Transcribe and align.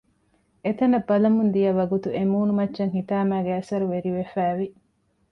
އެތަނަށް 0.63 1.05
ބަލަމުން 1.09 1.51
ދިޔަ 1.55 1.71
ވަގުތު 1.79 2.07
އެ 2.15 2.21
މުނޫމައްޗަށް 2.31 2.95
ހިތާމައިގެ 2.97 3.51
އަސަރު 3.57 3.85
ވެރިވެފައިވި 3.93 4.67